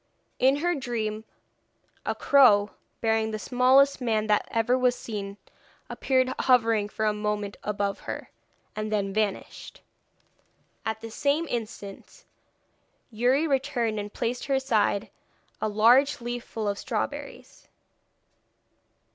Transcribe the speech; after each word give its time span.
In 0.39 0.55
her 0.55 0.73
dream 0.73 1.25
a 2.07 2.15
crow, 2.15 2.71
bearing 3.01 3.29
the 3.29 3.37
smallest 3.37 4.01
man 4.01 4.25
that 4.25 4.47
ever 4.49 4.75
was 4.75 4.95
seen, 4.95 5.37
appeared 5.91 6.33
hovering 6.39 6.89
for 6.89 7.05
a 7.05 7.13
moment 7.13 7.55
above 7.61 7.99
her, 7.99 8.31
and 8.75 8.91
then 8.91 9.13
vanished. 9.13 9.83
At 10.87 11.01
the 11.01 11.11
same 11.11 11.45
instant 11.47 12.25
Youri 13.11 13.45
returned 13.45 13.99
and 13.99 14.11
placed 14.11 14.47
by 14.47 14.55
her 14.55 14.59
side 14.59 15.11
a 15.61 15.67
large 15.69 16.19
leaf 16.19 16.43
full 16.45 16.67
of 16.67 16.79
strawberries. 16.79 17.67